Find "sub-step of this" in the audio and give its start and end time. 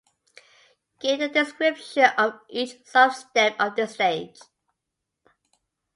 2.87-3.93